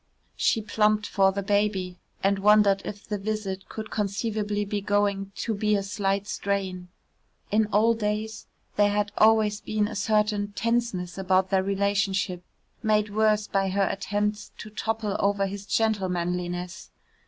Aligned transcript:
She 0.35 0.63
plumped 0.63 1.05
for 1.05 1.31
the 1.31 1.43
baby, 1.43 1.99
and 2.23 2.39
wondered 2.39 2.81
if 2.83 3.07
the 3.07 3.19
visit 3.19 3.69
could 3.69 3.91
conceivably 3.91 4.65
be 4.65 4.81
going 4.81 5.31
to 5.35 5.53
be 5.53 5.75
a 5.75 5.83
slight 5.83 6.25
strain. 6.27 6.87
In 7.51 7.67
old 7.71 7.99
days 7.99 8.47
there 8.77 8.89
had 8.89 9.11
always 9.15 9.61
been 9.61 9.87
a 9.87 9.95
certain 9.95 10.53
tenseness 10.53 11.19
about 11.19 11.51
their 11.51 11.61
relationship, 11.61 12.43
made 12.81 13.13
worse 13.13 13.45
by 13.45 13.69
her 13.69 13.87
attempts 13.91 14.51
to 14.57 14.71
topple 14.71 15.15
over 15.19 15.45
his 15.45 15.67
gentlemanliness. 15.67 16.89